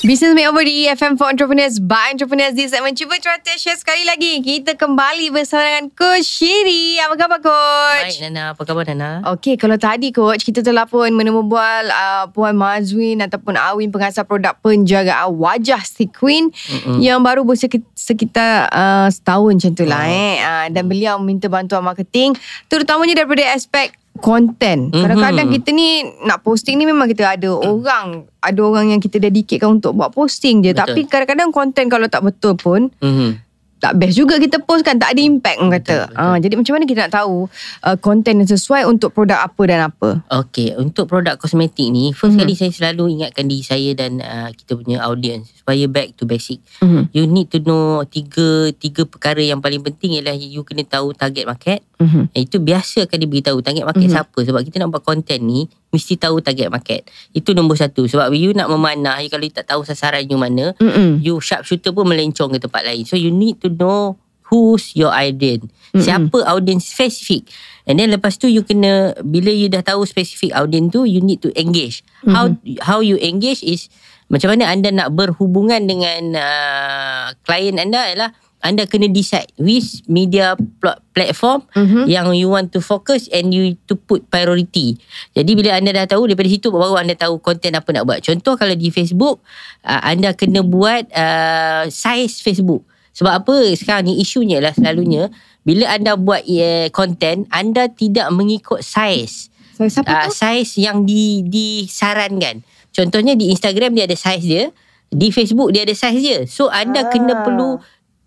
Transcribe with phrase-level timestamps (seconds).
[0.00, 4.40] Business Makeover di FM for Entrepreneurs by Entrepreneurs di segmen Cuba Cuaca Share sekali lagi.
[4.40, 6.96] Kita kembali bersama dengan Coach Shiri.
[7.04, 8.16] Apa khabar Coach?
[8.16, 9.20] Baik Nana, apa khabar Nana?
[9.36, 14.24] Okey, kalau tadi Coach, kita telah pun menemu bual uh, Puan Mazwin ataupun Awin pengasas
[14.24, 16.96] produk penjagaan wajah Sequin mm-hmm.
[16.96, 20.16] yang baru berusia sekitar uh, setahun macam tu lah oh.
[20.16, 20.36] eh.
[20.40, 22.32] Uh, dan beliau minta bantuan marketing
[22.72, 24.88] terutamanya daripada aspek konten.
[24.88, 25.02] Mm-hmm.
[25.02, 25.88] Kadang-kadang kita ni
[26.24, 27.60] nak posting ni memang kita ada mm.
[27.64, 28.06] orang,
[28.40, 30.72] ada orang yang kita dedicatkan untuk buat posting je.
[30.72, 30.80] Betul.
[30.84, 35.16] Tapi kadang-kadang konten kalau tak betul pun, mm-hmm tak best juga kita post kan tak
[35.16, 35.96] ada impact orang kata.
[36.04, 36.20] Betul, betul.
[36.20, 37.36] Uh, jadi macam mana kita nak tahu
[37.80, 40.08] uh, content yang sesuai untuk produk apa dan apa?
[40.28, 42.44] Okay, untuk produk kosmetik ni first mm-hmm.
[42.44, 46.58] kali saya selalu ingatkan diri saya dan uh, kita punya audience supaya back to basic.
[46.82, 47.14] Mm-hmm.
[47.14, 51.46] You need to know tiga tiga perkara yang paling penting ialah you kena tahu target
[51.46, 51.86] market.
[52.02, 52.34] Mm-hmm.
[52.34, 54.18] Itu biasa akan diberitahu target market mm-hmm.
[54.18, 57.06] siapa sebab kita nak buat content ni mesti tahu target market.
[57.30, 58.02] Itu nombor satu.
[58.10, 61.22] Sebab you nak memanah, you kalau you tak tahu sasaran you mana, Mm-mm.
[61.22, 63.06] you sharp shooter pun melencong ke tempat lain.
[63.06, 64.18] So you need to know
[64.50, 65.70] who's your audience.
[65.94, 66.02] Mm-mm.
[66.02, 67.46] Siapa audience spesifik.
[67.86, 71.38] And then lepas tu you kena, bila you dah tahu spesifik audience tu, you need
[71.46, 72.02] to engage.
[72.26, 72.34] Mm-hmm.
[72.34, 72.44] How
[72.82, 73.86] how you engage is,
[74.30, 80.52] macam mana anda nak berhubungan dengan uh, klien anda ialah, anda kena decide which media
[80.54, 82.04] pl- platform mm-hmm.
[82.06, 85.00] yang you want to focus and you to put priority.
[85.32, 88.20] Jadi bila anda dah tahu daripada situ baru anda tahu konten apa nak buat.
[88.20, 89.40] Contoh kalau di Facebook
[89.82, 92.84] uh, anda kena buat uh, size Facebook.
[93.10, 95.32] Sebab apa sekarang ni isunya lah selalunya
[95.66, 96.46] bila anda buat
[96.94, 99.50] konten uh, anda tidak mengikut size.
[99.74, 100.36] Size apa uh, tu?
[100.36, 102.60] Size yang di disarankan.
[102.90, 104.64] Contohnya di Instagram dia ada size dia,
[105.10, 106.38] di Facebook dia ada size dia.
[106.46, 107.10] So anda ah.
[107.10, 107.78] kena perlu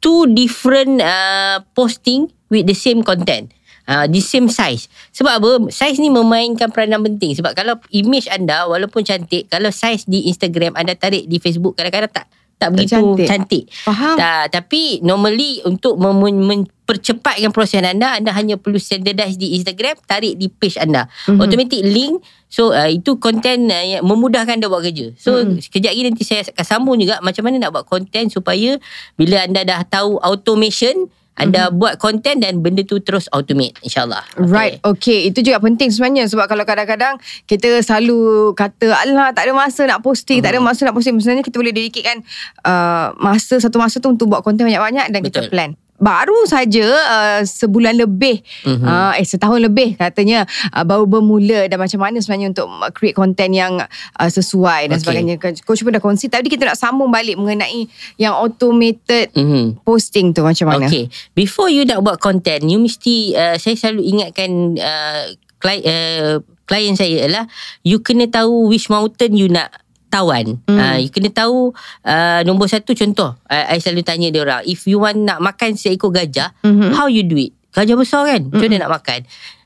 [0.03, 3.51] two different uh, posting with the same content.
[3.83, 4.87] Uh, the same size.
[5.11, 5.51] Sebab apa?
[5.67, 7.35] Size ni memainkan peranan penting.
[7.35, 12.11] Sebab kalau image anda walaupun cantik, kalau size di Instagram anda tarik di Facebook kadang-kadang
[12.11, 13.27] tak tak begitu cantik.
[13.27, 13.63] cantik.
[13.83, 14.15] Faham.
[14.15, 20.35] Ta, tapi normally untuk mem- mempercepatkan proses anda, anda hanya perlu standardize di Instagram, tarik
[20.35, 21.07] di page anda.
[21.07, 21.39] Mm-hmm.
[21.39, 22.19] Automatic link.
[22.51, 25.15] So uh, itu konten uh, yang memudahkan anda buat kerja.
[25.15, 25.63] So mm-hmm.
[25.63, 28.75] sekejap lagi nanti saya akan sambung juga macam mana nak buat konten supaya
[29.15, 31.07] bila anda dah tahu automation,
[31.39, 31.79] anda mm-hmm.
[31.79, 34.21] buat konten dan benda tu terus automate insyaallah.
[34.35, 34.83] Right.
[34.83, 35.31] Okay.
[35.31, 37.15] Itu juga penting sebenarnya sebab kalau kadang-kadang
[37.47, 40.51] kita selalu kata alah tak ada masa nak posting, mm-hmm.
[40.51, 40.67] tak ada mhm.
[40.67, 41.15] masa nak posting.
[41.15, 42.11] Sebenarnya kita boleh dedicate
[42.67, 45.47] uh, masa satu masa tu untuk buat konten banyak-banyak dan Betul.
[45.47, 45.71] kita plan
[46.01, 48.83] baru saja uh, sebulan lebih mm-hmm.
[48.83, 50.43] uh, eh setahun lebih katanya
[50.73, 52.67] uh, baru bermula dan macam mana sebenarnya untuk
[52.97, 55.03] create content yang uh, sesuai dan okay.
[55.05, 57.85] sebagainya coach pun dah kongsi tadi kita nak sambung balik mengenai
[58.17, 59.85] yang automated mm-hmm.
[59.85, 64.01] posting tu macam mana okay before you nak buat content you mesti uh, saya selalu
[64.03, 65.29] ingatkan uh,
[65.61, 67.45] klien uh, klien saya ialah
[67.85, 69.82] you kena tahu which mountain you nak
[70.13, 70.61] tawan.
[70.69, 70.77] Hmm.
[70.77, 71.73] Uh, you kena tahu
[72.05, 73.33] uh, nombor satu contoh.
[73.49, 74.61] Uh, I selalu tanya dia orang.
[74.69, 76.93] If you want nak makan seekor gajah, hmm.
[76.93, 77.57] how you do it?
[77.73, 78.53] Gajah besar kan?
[78.53, 78.83] Macam mana hmm.
[78.85, 79.19] nak makan?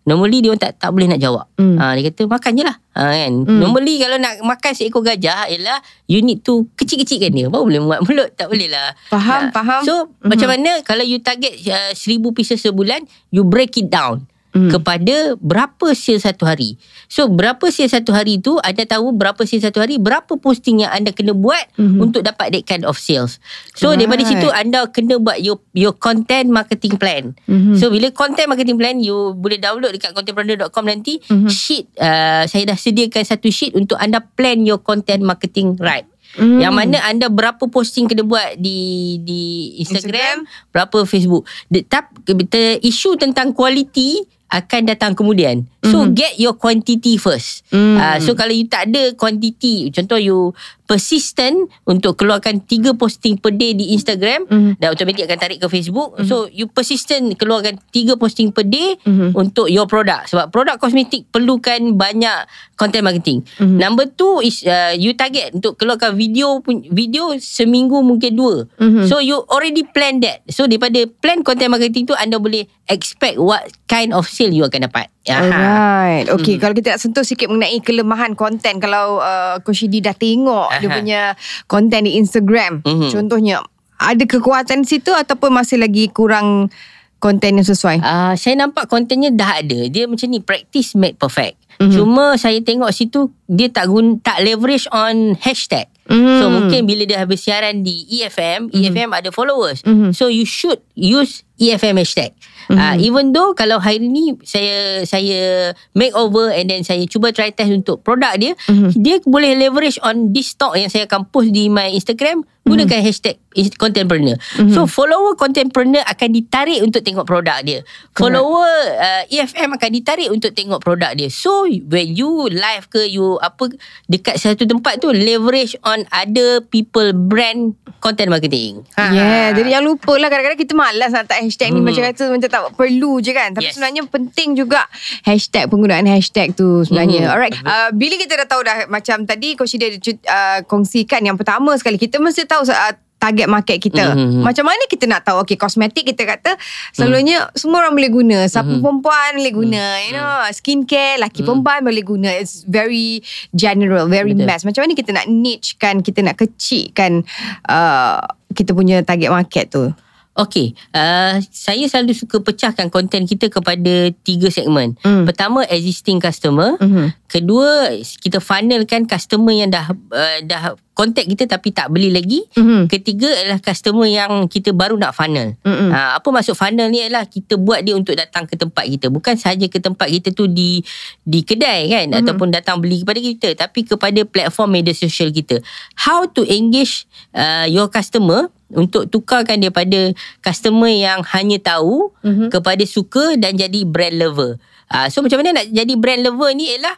[0.08, 1.52] Normally dia orang tak, tak boleh nak jawab.
[1.59, 1.75] Hmm.
[1.75, 2.78] Uh, dia kata makan je lah.
[2.96, 3.34] Uh, kan?
[3.44, 3.59] Hmm.
[3.59, 7.52] Normally kalau nak makan seekor gajah ialah you need to kecil-kecilkan dia.
[7.52, 8.31] Baru boleh muat mulut.
[8.40, 8.96] Tak boleh lah.
[9.12, 9.52] Faham, nah.
[9.52, 9.84] faham.
[9.84, 10.31] So hmm.
[10.31, 13.03] macam mana kalau you target uh, seribu pieces sebulan,
[13.35, 14.24] you break it down
[14.56, 14.72] hmm.
[14.72, 16.79] kepada berapa sale satu hari.
[17.07, 20.91] So berapa sale satu hari tu anda tahu berapa sale satu hari, berapa posting yang
[20.91, 22.03] anda kena buat hmm.
[22.03, 23.40] untuk dapat that kind of sales.
[23.73, 24.03] So right.
[24.03, 27.34] daripada situ anda kena buat your your content marketing plan.
[27.47, 27.79] Hmm.
[27.79, 31.47] So bila content marketing plan you boleh download dekat contentpreneur.com nanti hmm.
[31.47, 36.06] sheet uh, saya dah sediakan satu sheet untuk anda plan your content marketing right.
[36.35, 36.59] Mm.
[36.59, 39.41] Yang mana anda berapa posting kena buat di di
[39.81, 40.69] Instagram, Instagram.
[40.75, 41.44] berapa Facebook.
[41.72, 45.68] Tapi isu tentang quality akan datang kemudian.
[45.84, 46.16] So mm-hmm.
[46.16, 47.68] get your quantity first.
[47.72, 47.96] Mm.
[48.00, 50.52] Uh, so kalau you tak ada quantity, contoh you
[50.88, 54.74] persistent untuk keluarkan 3 posting per day di Instagram mm-hmm.
[54.80, 56.16] dan automatic akan tarik ke Facebook.
[56.16, 56.28] Mm-hmm.
[56.32, 59.35] So you persistent keluarkan 3 posting per day mm-hmm.
[59.35, 60.32] untuk your product.
[60.32, 62.47] Sebab produk kosmetik perlukan banyak
[62.79, 63.44] content marketing.
[63.59, 63.78] Mm-hmm.
[63.79, 68.55] Number 2 is uh, you target untuk keluarkan video video seminggu mungkin dua.
[68.79, 69.05] Mm-hmm.
[69.11, 70.47] So you already plan that.
[70.47, 74.87] So daripada plan content marketing tu anda boleh expect what kind of sale you akan
[74.87, 75.11] dapat.
[75.28, 76.31] Alright.
[76.31, 76.61] Okay, hmm.
[76.63, 80.79] kalau kita nak sentuh sikit mengenai kelemahan konten kalau uh, Coach Didi dah tengok Aha.
[80.79, 81.22] dia punya
[81.67, 82.81] konten di Instagram.
[82.87, 83.11] Hmm.
[83.11, 83.59] Contohnya,
[83.99, 86.72] ada kekuatan situ ataupun masih lagi kurang
[87.17, 87.99] konten yang sesuai?
[88.01, 89.79] Uh, saya nampak kontennya dah ada.
[89.89, 91.57] Dia macam ni, practice make perfect.
[91.78, 91.93] Mm-hmm.
[91.93, 95.85] Cuma saya tengok situ dia tak gun tak leverage on hashtag.
[96.08, 96.40] Mm.
[96.40, 99.84] So mungkin bila dia bersiaran di EFM, EFM ada followers.
[99.84, 100.16] Mhm.
[100.16, 102.38] So you should use EFM hashtag.
[102.68, 107.48] Uh, even though kalau hari ni saya saya make over and then saya cuba try
[107.50, 108.54] test untuk produk dia,
[108.94, 113.40] dia boleh leverage on this stock yang saya akan post di my Instagram gunakan hashtag
[113.56, 114.36] is- contentpreneur.
[114.76, 117.80] So follower contentpreneur akan ditarik untuk tengok produk dia.
[118.12, 118.68] Follower
[119.00, 121.32] uh, EFM akan ditarik untuk tengok produk dia.
[121.32, 123.72] So when you live ke you apa
[124.12, 128.85] dekat satu tempat tu leverage on other people brand content marketing.
[128.94, 129.09] Ha.
[129.09, 131.88] Yeah, jadi jangan lupa lah kadang-kadang kita malas nak letak hashtag ni Hmm.
[131.88, 133.49] macam kata macam tak perlu je kan.
[133.55, 133.73] Tapi Yes.
[133.73, 134.85] sebenarnya penting juga
[135.23, 137.26] hashtag penggunaan hashtag tu sebenarnya.
[137.26, 137.34] Mhm.
[137.34, 137.55] Alright.
[137.64, 141.97] Uh, bila kita dah tahu dah macam tadi Coach Ida uh, kongsikan yang pertama sekali
[141.97, 144.14] kita mesti tahu uh, target market kita.
[144.14, 144.46] Mhm.
[144.46, 146.53] Macam mana kita nak tahu okay kosmetik kita kata
[146.93, 148.37] selalunya semua orang boleh guna.
[148.46, 152.29] Siapa perempuan boleh guna, you know, skincare laki perempuan boleh guna.
[152.37, 154.46] It's very general, very Betul.
[154.46, 154.64] mass.
[154.64, 157.25] Macam mana kita nak niche kan, kita nak kecilkan
[157.67, 158.22] uh,
[158.53, 159.90] kita punya target market tu.
[160.37, 164.93] Okay, uh, saya selalu suka pecahkan konten kita kepada tiga segmen.
[165.02, 165.25] Hmm.
[165.25, 166.78] Pertama, existing customer.
[166.78, 167.09] Mhm.
[167.28, 167.91] Kedua,
[168.24, 172.47] kita funnelkan customer yang dah uh, dah contact kita tapi tak beli lagi.
[172.56, 172.88] Mhm.
[172.88, 175.53] Ketiga adalah customer yang kita baru nak funnel.
[175.62, 175.91] Mm-mm.
[175.91, 179.12] Uh, apa maksud funnel ni adalah kita buat dia untuk datang ke tempat kita.
[179.12, 180.82] Bukan sahaja ke tempat kita tu di
[181.22, 182.18] di kedai kan Mhm.
[182.24, 185.59] ataupun datang beli kepada kita tapi kepada platform media sosial kita.
[186.00, 192.56] How to engage uh, your customer untuk tukarkan dia pada customer yang hanya tahu Mhm.
[192.56, 194.56] kepada suka dan jadi brand lover.
[194.88, 196.96] Uh, so macam mana nak jadi brand lover ni ialah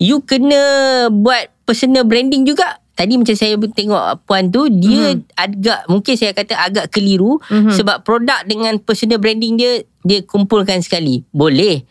[0.00, 0.58] you kena
[1.12, 2.80] buat personal branding juga.
[2.96, 5.32] Tadi macam saya tengok puan tu dia mm-hmm.
[5.32, 7.48] agak mungkin saya kata agak keliru Mhm.
[7.48, 7.74] mm-hmm.
[7.76, 11.24] sebab produk dengan personal branding dia dia kumpulkan sekali.
[11.32, 11.84] Boleh.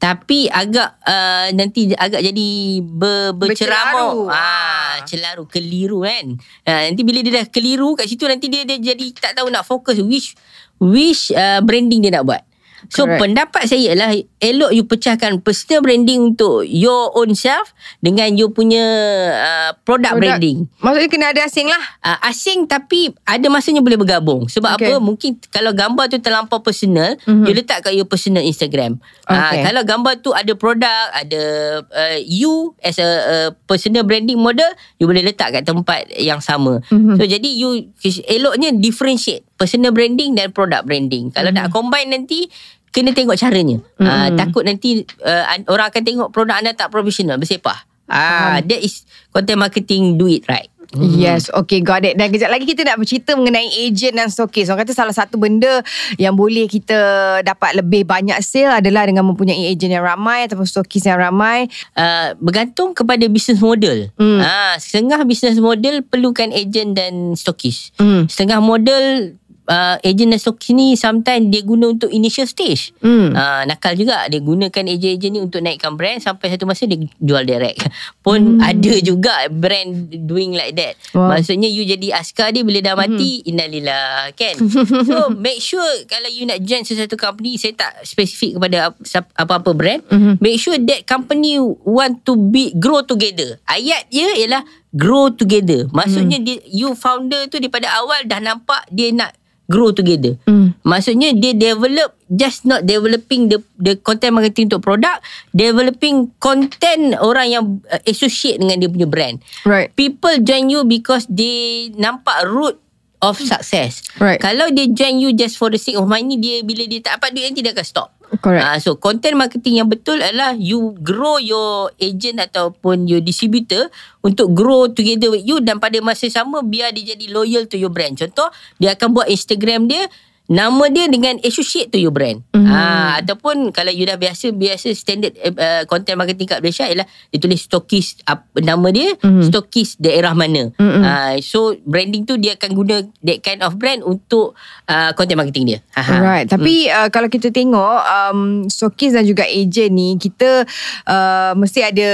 [0.00, 2.48] Tapi agak uh, nanti agak jadi
[2.84, 4.28] ber, berceramuk.
[4.28, 6.36] Ah, celaru keliru kan.
[6.68, 9.64] Ah, nanti bila dia dah keliru kat situ nanti dia, dia jadi tak tahu nak
[9.64, 10.36] fokus which
[10.76, 12.44] which uh, branding dia nak buat.
[12.90, 13.20] So Correct.
[13.20, 18.84] pendapat saya ialah elok you pecahkan personal branding untuk your own self dengan you punya
[19.32, 20.68] uh, product, Produk- branding.
[20.78, 21.84] Maksudnya kena ada asing lah.
[22.00, 24.46] Uh, asing tapi ada masanya boleh bergabung.
[24.46, 24.90] Sebab Okay.
[24.90, 24.98] apa?
[24.98, 27.24] Mungkin kalau gambar tu terlampau personal, Mhm.
[27.24, 27.44] mm-hmm.
[27.44, 28.98] you letak kat your personal Instagram.
[29.22, 29.34] Okay.
[29.34, 31.42] Uh, kalau gambar tu ada produk, ada
[31.84, 34.66] uh, you as a, a personal branding model,
[34.96, 36.82] you boleh letak kat tempat yang sama.
[36.88, 37.16] Mhm.
[37.16, 37.88] So jadi you
[38.24, 41.30] eloknya differentiate personal branding dan product branding.
[41.30, 41.56] Kalau Mhm.
[41.56, 42.50] nak combine nanti
[42.94, 43.82] kena tengok caranya.
[43.98, 44.06] Mm-hmm.
[44.06, 47.82] Uh, takut nanti uh, an- orang akan tengok produk anda tak profesional, bersepah.
[48.04, 50.68] Ah, that is content marketing do it right.
[50.94, 52.14] Yes, okay, got it.
[52.14, 54.70] Dan kejap lagi kita nak bercerita mengenai agent dan stokis.
[54.70, 55.82] Orang kata salah satu benda
[56.22, 56.94] yang boleh kita
[57.42, 61.66] dapat lebih banyak sale adalah dengan mempunyai agent yang ramai ataupun stokis yang ramai.
[61.98, 64.12] uh, bergantung kepada business model.
[64.14, 64.38] Hmm.
[64.38, 67.90] Ah, setengah business model perlukan agent dan stokis.
[67.98, 68.30] Hmm.
[68.30, 69.34] Setengah model
[69.68, 72.92] uh, agent stokis ni sometimes dia guna untuk initial stage.
[73.00, 73.32] Hmm.
[73.32, 77.44] Uh, nakal juga dia gunakan agent-agent ni untuk naikkan brand sampai satu masa dia jual
[77.44, 77.84] direct.
[78.24, 80.94] Pun ada juga brand doing like that.
[81.16, 81.36] Wow.
[81.36, 84.54] Maksudnya you jadi askar dia bila dah mati innalillah kan.
[85.08, 88.92] so make sure kalau you nak join sesuatu company saya tak spesifik kepada
[89.36, 90.02] apa-apa brand.
[90.08, 90.40] Mhm.
[90.40, 93.60] Make sure that company want to be grow together.
[93.68, 94.62] Ayat dia ialah
[94.94, 95.90] grow together.
[95.90, 99.34] Maksudnya dia you founder tu daripada awal dah nampak dia nak
[99.68, 100.36] grow together.
[100.44, 100.76] Hmm.
[100.84, 105.20] Maksudnya dia develop just not developing the the content marketing untuk produk,
[105.56, 109.36] developing content orang yang uh, associate dengan dia punya brand.
[109.64, 109.92] Right.
[109.96, 112.76] People join you because they nampak root
[113.24, 114.04] of success.
[114.20, 114.36] Right.
[114.36, 117.32] Kalau dia join you just for the sake of money, dia bila dia tak dapat
[117.32, 118.08] duit nanti dia akan stop.
[118.40, 118.64] Correct.
[118.64, 123.92] Ah, so content marketing yang betul adalah you grow your agent ataupun your distributor
[124.24, 127.92] untuk grow together with you dan pada masa sama biar dia jadi loyal to your
[127.92, 128.16] brand.
[128.16, 128.48] Contoh,
[128.80, 130.08] dia akan buat Instagram dia
[130.44, 132.44] nama dia dengan associate to your brand.
[132.52, 132.68] Mhm.
[132.68, 137.38] Ah ataupun kalau you dah biasa biasa standard uh, content marketing kat Malaysia ialah dia
[137.40, 139.48] tulis stokis uh, nama dia, Mhm.
[139.48, 140.68] stokis daerah mana.
[140.76, 141.00] Mhm.
[141.00, 144.52] Ah so branding tu dia akan guna that kind of brand untuk
[144.84, 145.78] uh, content marketing dia.
[145.96, 146.12] Ha, ha.
[146.20, 150.68] Alright, tapi uh, kalau kita tengok um, stokis dan juga agent ni kita
[151.08, 152.10] uh, mesti ada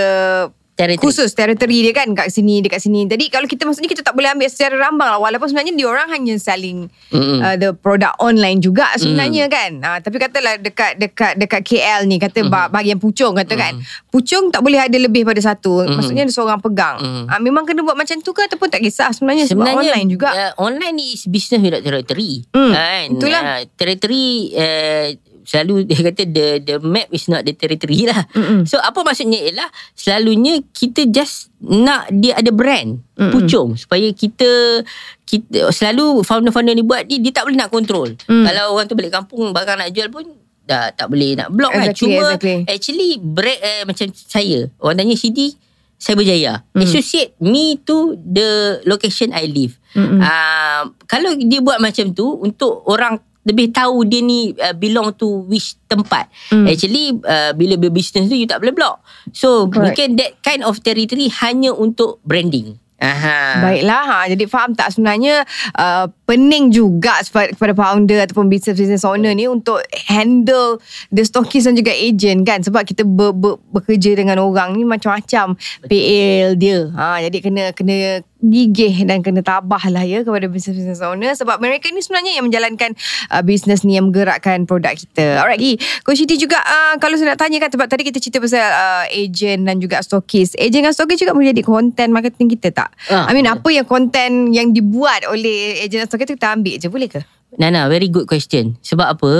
[0.80, 1.04] Territory.
[1.04, 3.04] khusus teritori dia kan kat sini dekat sini.
[3.04, 6.08] Jadi kalau kita maksudnya kita tak boleh ambil secara rambang lah walaupun sebenarnya dia orang
[6.08, 9.52] hanya selling uh, the product online juga sebenarnya Mm.
[9.52, 9.70] kan.
[9.84, 12.56] Uh, tapi katalah dekat dekat dekat KL ni kata Mm-hmm.
[12.56, 12.72] mm.
[12.72, 13.76] bahagian Puchong kata kan.
[14.08, 15.84] Puchong tak boleh ada lebih pada satu.
[15.84, 16.00] Mm.
[16.00, 16.96] Maksudnya ada seorang pegang.
[16.96, 17.24] Mm.
[17.28, 20.32] Uh, memang kena buat macam tu ke ataupun tak kisah sebenarnya, sebab online juga.
[20.32, 22.48] Uh, online ni is business without territory.
[22.56, 23.04] Hmm, Kan?
[23.20, 23.42] itulah.
[23.44, 25.12] Uh, territory uh,
[25.50, 28.22] selalu dia kata the the map is not the territory lah.
[28.30, 28.62] Mm-mm.
[28.70, 29.66] So apa maksudnya ialah
[29.98, 33.34] selalunya kita just nak dia ada brand Mm-mm.
[33.34, 34.82] pucung supaya kita
[35.26, 38.14] kita selalu founder-founder ni buat ni dia tak boleh nak control.
[38.30, 38.46] Mm.
[38.46, 40.22] Kalau orang tu balik kampung barang nak jual pun
[40.70, 41.90] dah tak boleh nak block kan.
[41.90, 42.56] Exactly, Cuma exactly.
[42.70, 45.58] actually brand uh, macam saya orang tanya CD
[46.00, 46.64] saya berjaya.
[46.72, 46.80] Mm.
[46.80, 49.76] Associate me to the location I live.
[49.90, 53.18] Uh, kalau dia buat macam tu untuk orang
[53.50, 56.30] lebih tahu dia ni uh, belong to which tempat.
[56.54, 56.66] Mm.
[56.70, 59.02] Actually uh, bila berbusiness tu you tak boleh block.
[59.34, 59.82] So Correct.
[59.82, 62.78] mungkin that kind of territory hanya untuk branding.
[63.00, 63.64] Aha.
[63.64, 64.18] Baiklah ha.
[64.28, 69.80] Jadi faham tak sebenarnya uh, Pening juga kepada, kepada founder Ataupun business-business owner ni Untuk
[70.04, 70.76] handle
[71.08, 75.56] The stockist dan juga agent kan Sebab kita ber, ber, bekerja dengan orang ni Macam-macam
[75.88, 81.36] PL dia ha, Jadi kena kena gigih dan kena tabah lah ya kepada business-business owner
[81.36, 82.96] sebab mereka ni sebenarnya yang menjalankan
[83.28, 85.44] uh, bisnes ni yang menggerakkan produk kita.
[85.44, 85.76] Alright, Gi.
[86.02, 89.04] Coach Siti juga uh, kalau saya nak tanya kan sebab tadi kita cerita pasal uh,
[89.12, 90.56] agent dan juga stokis.
[90.56, 92.90] Agent dan stokis juga boleh jadi content marketing kita tak?
[93.12, 93.60] Ah, I mean betul.
[93.60, 97.20] apa yang content yang dibuat oleh agent dan stokis tu kita ambil je boleh ke?
[97.58, 98.78] Nana, very good question.
[98.84, 99.32] Sebab apa?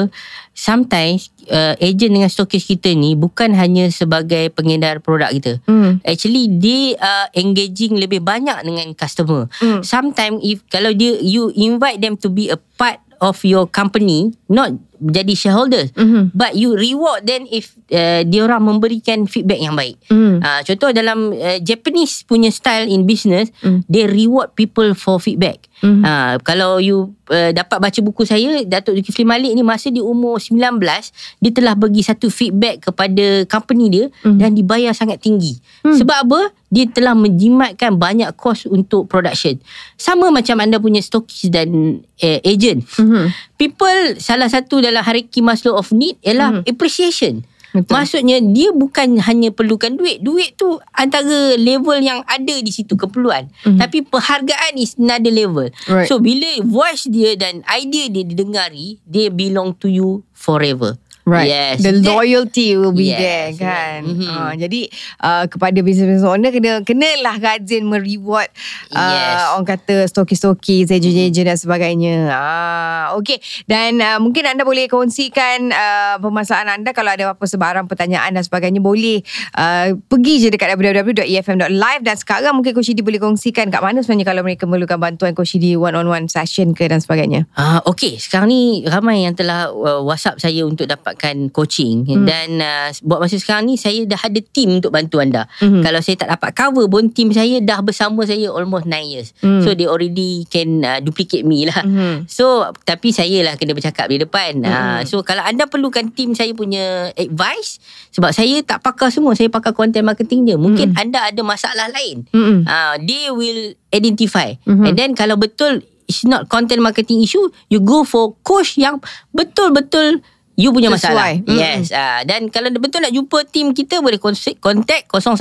[0.50, 5.62] Sometimes uh, agent dengan stokis kita ni bukan hanya sebagai pengedar produk kita.
[5.70, 6.02] Hmm.
[6.02, 9.46] Actually they are engaging lebih banyak dengan customer.
[9.62, 9.86] Hmm.
[9.86, 14.74] Sometimes if kalau dia you invite them to be a part of your company, not
[15.00, 16.30] jadi shareholders, Mhm.
[16.30, 19.96] but you reward them if uh, dia orang memberikan feedback yang baik.
[20.06, 20.38] Hmm.
[20.38, 23.80] Uh, contoh dalam uh, Japanese punya style in business, Hmm.
[23.88, 25.64] they reward people for feedback.
[25.80, 26.04] Mhm.
[26.04, 30.36] Uh, kalau you uh, dapat baca buku saya, Datuk Zulkifli Malik ni masa di umur
[30.36, 34.36] 19, dia telah bagi satu feedback kepada company dia Mhm.
[34.36, 35.56] dan dibayar sangat tinggi.
[35.80, 35.96] Hmm.
[35.96, 36.40] Sebab apa?
[36.70, 39.58] Dia telah menjimatkan banyak kos untuk production.
[39.96, 42.84] Sama macam anda punya stokis dan uh, agent.
[42.94, 43.24] Mhm.
[43.60, 46.72] People salah satu dalam hierarchy Maslow of need ialah Mhm.
[46.72, 47.44] appreciation.
[47.70, 47.92] Betul.
[47.92, 50.18] Maksudnya dia bukan hanya perlukan duit.
[50.24, 53.46] Duit tu antara level yang ada di situ keperluan.
[53.62, 53.78] Mhm.
[53.78, 55.70] Tapi penghargaan is another level.
[55.86, 56.10] Right.
[56.10, 60.98] So bila voice dia dan idea dia didengari, dia belong to you forever.
[61.30, 61.46] Right.
[61.46, 61.78] Yes.
[61.78, 64.02] The loyalty will be Yes, there kan.
[64.02, 64.18] right.
[64.18, 64.26] Mhm.
[64.26, 64.80] Uh, jadi
[65.22, 68.50] uh, kepada business owner kena kenalah rajin mereward
[68.90, 69.38] uh, Yes.
[69.54, 72.16] orang kata stokis-stokis, agent-agent dan sebagainya.
[72.28, 73.38] Ah, okay.
[73.64, 78.42] Dan uh, mungkin anda boleh kongsikan uh, permasalahan anda kalau ada apa sebarang pertanyaan dan
[78.42, 79.22] sebagainya boleh
[79.54, 84.42] uh, pergi je dekat www.efm.live dan sekarang mungkin Coach boleh kongsikan kat mana sebenarnya kalau
[84.42, 87.46] mereka memerlukan bantuan Coach one-on-one session ke dan sebagainya.
[87.54, 90.88] Ah, okay, sekarang ni ramai yang telah uh, WhatsApp saya untuk
[91.20, 92.24] dapatkan coaching Hmm.
[92.24, 95.44] dan uh, buat masa sekarang ni saya dah ada team untuk bantu anda.
[95.60, 95.84] Mhm.
[95.84, 99.36] Kalau saya tak dapat cover pun team saya dah bersama saya almost 9 years.
[99.44, 99.60] Hmm.
[99.60, 101.84] So they already can uh, duplicate me lah.
[101.84, 102.24] Mhm.
[102.26, 104.64] So tapi saya lah kena bercakap di depan.
[104.64, 104.72] Hmm.
[104.72, 107.78] Uh, so kalau anda perlukan team saya punya advice
[108.16, 110.56] sebab saya tak pakar semua, saya pakar content marketing je.
[110.56, 111.02] Mungkin Hmm.
[111.04, 112.24] anda ada masalah lain.
[112.32, 112.64] Mm-mm.
[112.64, 114.56] Uh, they will identify.
[114.64, 114.84] Mhm.
[114.88, 118.98] And then kalau betul it's not content marketing issue, you go for coach yang
[119.30, 120.18] betul-betul
[120.60, 121.00] you punya Sesuai.
[121.00, 121.28] masalah.
[121.48, 121.56] Mm.
[121.56, 121.88] Yes.
[121.88, 125.40] Uh, dan kalau betul nak jumpa tim kita boleh kontak contact 016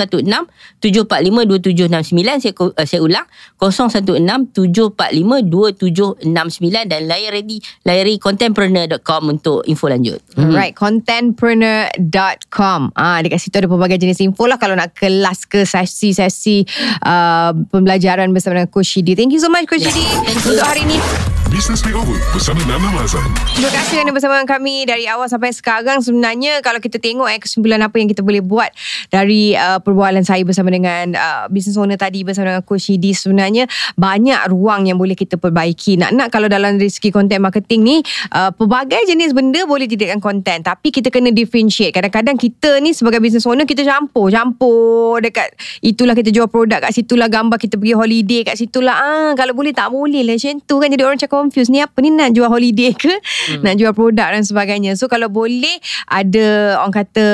[0.79, 3.27] 745 2769 saya uh, saya ulang
[3.59, 10.23] 016 745 2769 dan layari layari contentpreneur.com untuk info lanjut.
[10.39, 10.55] Mhm.
[10.55, 12.95] Right, contentpreneur.com.
[12.95, 16.63] Ah, dekat situ ada pelbagai jenis info lah kalau nak kelas ke sesi-sesi
[17.03, 19.17] uh, pembelajaran bersama dengan Coach Shidi.
[19.17, 21.01] Thank you so much Coach Shidi untuk hari ini.
[21.49, 23.25] Business Makeover bersama Nana Mazan.
[23.57, 25.99] Terima kasih kerana bersama kami dari awal sampai sekarang.
[25.99, 28.69] Sebenarnya kalau kita tengok eh, kesimpulan apa yang kita boleh buat
[29.09, 33.65] dari uh, perbualan saya bersama dengan uh, business owner tadi bersama dengan Coach Shidi sebenarnya
[33.97, 35.97] banyak ruang yang boleh kita perbaiki.
[35.97, 37.97] Nak-nak kalau dalam dari segi content marketing ni
[38.33, 41.91] uh, pelbagai jenis benda boleh dijadikan content tapi kita kena differentiate.
[41.91, 46.91] Kadang-kadang kita ni sebagai business owner kita campur, campur dekat itulah kita jual produk kat
[46.93, 50.75] situlah gambar kita pergi holiday kat situlah ah kalau boleh tak boleh lah macam tu
[50.79, 53.61] kan jadi orang cakap confused ni apa ni nak jual holiday ke hmm.
[53.63, 55.77] nak jual produk dan sebagainya so kalau boleh
[56.09, 57.27] ada orang kata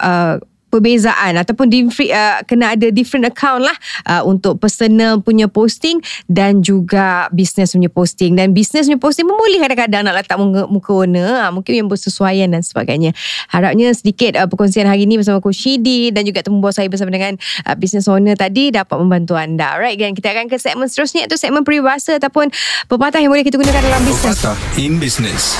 [0.00, 0.36] uh,
[0.70, 6.60] perbezaan ataupun different, uh, kena ada different account lah uh, untuk personal punya posting dan
[6.62, 10.90] juga business punya posting dan business punya posting pun boleh kadang-kadang nak letak muka, muka
[10.92, 13.16] owner uh, mungkin yang bersesuaian dan sebagainya
[13.50, 17.10] harapnya sedikit uh, perkongsian hari ini bersama Coach Shidi dan juga temu bos saya bersama
[17.10, 21.24] dengan uh, business owner tadi dapat membantu anda alright dan kita akan ke segmen seterusnya
[21.26, 22.52] iaitu segmen peribahasa ataupun
[22.86, 25.56] pepatah yang boleh kita gunakan dalam bisnes Pepatah in business.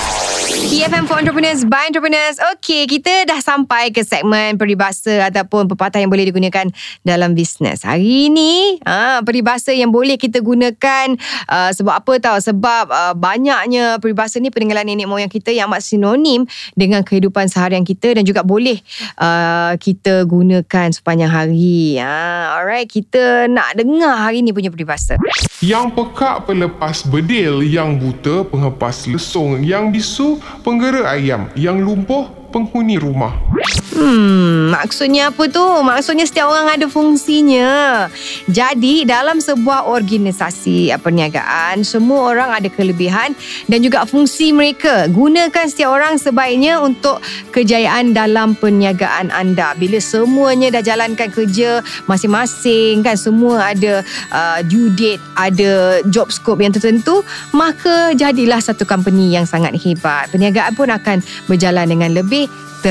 [0.57, 2.41] TFM for Entrepreneurs by Entrepreneurs.
[2.57, 6.65] Okey, kita dah sampai ke segmen peribahasa ataupun pepatah yang boleh digunakan
[7.05, 7.85] dalam bisnes.
[7.85, 11.13] Hari ini, ha, peribahasa yang boleh kita gunakan
[11.45, 12.37] uh, sebab apa tahu?
[12.41, 17.83] Sebab uh, banyaknya peribahasa ni peninggalan nenek moyang kita yang amat sinonim dengan kehidupan seharian
[17.83, 18.79] kita dan juga boleh
[19.19, 21.99] uh, kita gunakan sepanjang hari.
[21.99, 25.19] Ha, alright, kita nak dengar hari ni punya peribahasa.
[25.59, 32.95] Yang pekak pelepas bedil, yang buta pengepas lesung, yang bisu penggera ayam, yang lumpuh penghuni
[33.01, 33.35] rumah.
[33.91, 34.36] Hmm,
[34.77, 35.65] maksudnya apa tu?
[35.81, 38.05] Maksudnya setiap orang ada fungsinya.
[38.45, 43.33] Jadi dalam sebuah organisasi perniagaan, semua orang ada kelebihan
[43.65, 45.09] dan juga fungsi mereka.
[45.09, 47.17] Gunakan setiap orang sebaiknya untuk
[47.49, 49.73] kejayaan dalam perniagaan anda.
[49.73, 56.61] Bila semuanya dah jalankan kerja masing-masing kan semua ada uh, due date, ada job scope
[56.61, 60.29] yang tertentu, maka jadilah satu company yang sangat hebat.
[60.29, 61.17] Perniagaan pun akan
[61.49, 62.45] berjalan dengan lebih